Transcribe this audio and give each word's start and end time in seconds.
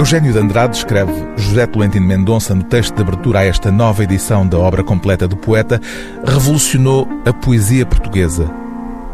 Eugênio 0.00 0.32
de 0.32 0.38
Andrade 0.38 0.78
escreve 0.78 1.12
José 1.36 1.66
Tolentino 1.66 2.06
Mendonça 2.06 2.54
no 2.54 2.62
texto 2.62 2.94
de 2.94 3.02
abertura 3.02 3.40
a 3.40 3.44
esta 3.44 3.70
nova 3.70 4.02
edição 4.02 4.46
da 4.46 4.56
obra 4.56 4.82
completa 4.82 5.28
do 5.28 5.36
poeta, 5.36 5.78
revolucionou 6.24 7.06
a 7.26 7.34
poesia 7.34 7.84
portuguesa. 7.84 8.50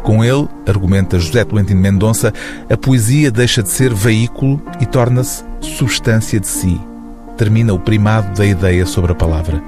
Com 0.01 0.23
ele, 0.23 0.47
argumenta 0.65 1.19
José 1.19 1.43
Tolentino 1.43 1.81
Mendonça, 1.81 2.33
a 2.69 2.77
poesia 2.77 3.29
deixa 3.29 3.61
de 3.61 3.67
ser 3.67 3.93
veículo 3.93 4.61
e 4.79 4.85
torna-se 4.85 5.43
substância 5.59 6.39
de 6.39 6.47
si. 6.47 6.79
Termina 7.35 7.73
o 7.73 7.79
primado 7.79 8.33
da 8.37 8.45
ideia 8.45 8.85
sobre 8.85 9.11
a 9.11 9.15
palavra. 9.15 9.61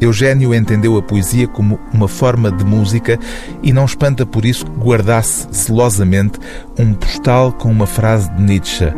Eugênio 0.00 0.54
entendeu 0.54 0.96
a 0.96 1.02
poesia 1.02 1.46
como 1.48 1.78
uma 1.92 2.08
forma 2.08 2.50
de 2.50 2.64
música 2.64 3.18
e 3.62 3.74
não 3.74 3.84
espanta 3.84 4.24
por 4.24 4.46
isso 4.46 4.64
que 4.64 4.80
guardasse 4.80 5.48
celosamente 5.50 6.38
um 6.78 6.94
postal 6.94 7.52
com 7.52 7.70
uma 7.70 7.86
frase 7.86 8.30
de 8.30 8.42
Nietzsche 8.42 8.90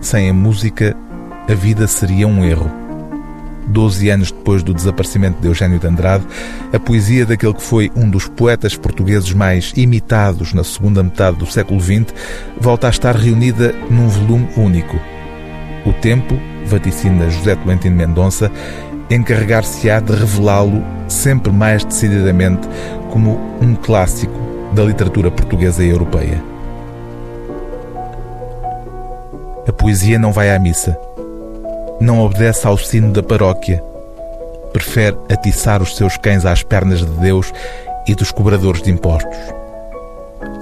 sem 0.00 0.30
a 0.30 0.34
música, 0.34 0.96
a 1.48 1.54
vida 1.54 1.86
seria 1.86 2.26
um 2.26 2.44
erro. 2.44 2.70
Doze 3.66 4.08
anos 4.10 4.30
depois 4.30 4.62
do 4.62 4.72
desaparecimento 4.72 5.40
de 5.40 5.48
Eugênio 5.48 5.78
de 5.78 5.86
Andrade, 5.86 6.24
a 6.72 6.78
poesia 6.78 7.26
daquele 7.26 7.54
que 7.54 7.62
foi 7.62 7.90
um 7.96 8.08
dos 8.08 8.28
poetas 8.28 8.76
portugueses 8.76 9.32
mais 9.32 9.72
imitados 9.76 10.52
na 10.52 10.62
segunda 10.62 11.02
metade 11.02 11.36
do 11.36 11.46
século 11.46 11.80
XX 11.80 12.06
volta 12.60 12.86
a 12.86 12.90
estar 12.90 13.16
reunida 13.16 13.74
num 13.90 14.08
volume 14.08 14.48
único. 14.56 14.96
O 15.84 15.92
tempo, 15.92 16.38
vaticina 16.66 17.28
José 17.28 17.56
Tolentino 17.56 17.96
Mendonça, 17.96 18.50
encarregar-se-á 19.10 20.00
de 20.00 20.12
revelá-lo 20.12 20.82
sempre 21.08 21.52
mais 21.52 21.84
decididamente 21.84 22.68
como 23.10 23.38
um 23.60 23.74
clássico 23.74 24.34
da 24.72 24.84
literatura 24.84 25.30
portuguesa 25.30 25.84
e 25.84 25.88
europeia. 25.88 26.55
A 29.66 29.72
poesia 29.72 30.18
não 30.18 30.32
vai 30.32 30.54
à 30.54 30.58
missa. 30.58 30.96
Não 32.00 32.20
obedece 32.20 32.66
ao 32.66 32.78
sino 32.78 33.12
da 33.12 33.22
paróquia. 33.22 33.82
Prefere 34.72 35.16
atiçar 35.28 35.82
os 35.82 35.96
seus 35.96 36.16
cães 36.16 36.44
às 36.44 36.62
pernas 36.62 37.00
de 37.00 37.06
Deus 37.06 37.52
e 38.06 38.14
dos 38.14 38.30
cobradores 38.30 38.82
de 38.82 38.90
impostos. 38.90 39.36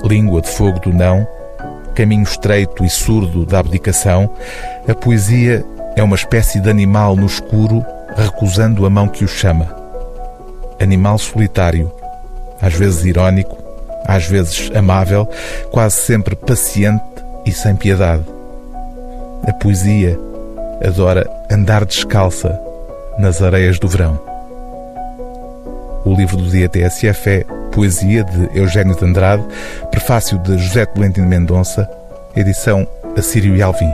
Língua 0.05 0.41
de 0.41 0.48
fogo 0.48 0.80
do 0.80 0.92
não, 0.92 1.27
caminho 1.94 2.22
estreito 2.22 2.84
e 2.84 2.88
surdo 2.88 3.44
da 3.44 3.58
abdicação, 3.58 4.30
a 4.88 4.94
poesia 4.94 5.64
é 5.97 6.02
uma 6.02 6.16
espécie 6.16 6.60
de 6.60 6.70
animal 6.70 7.14
no 7.14 7.27
escuro 7.27 7.84
recusando 8.16 8.86
a 8.86 8.91
mão 8.91 9.08
que 9.08 9.25
o 9.25 9.28
chama. 9.28 9.75
Animal 10.80 11.19
solitário, 11.19 11.92
às 12.60 12.75
vezes 12.75 13.05
irónico, 13.05 13.56
às 14.06 14.27
vezes 14.27 14.70
amável, 14.75 15.28
quase 15.70 15.97
sempre 15.97 16.34
paciente 16.34 17.02
e 17.44 17.52
sem 17.52 17.77
piedade. 17.77 18.33
A 19.47 19.53
poesia 19.53 20.19
adora 20.83 21.28
andar 21.50 21.84
descalça 21.84 22.59
nas 23.19 23.42
areias 23.42 23.78
do 23.78 23.87
verão. 23.87 24.19
O 26.05 26.14
livro 26.14 26.37
do 26.37 26.48
dia 26.48 26.69
TSF 26.69 27.31
é 27.31 27.45
Poesia 27.72 28.25
de 28.25 28.59
Eugênio 28.59 28.97
de 28.97 29.05
Andrade, 29.05 29.45
prefácio 29.91 30.39
de 30.39 30.56
José 30.59 30.87
Tolentino 30.87 31.27
Mendonça, 31.27 31.89
edição 32.34 32.87
Assírio 33.17 33.55
e 33.56 33.62
Alvim. 33.62 33.92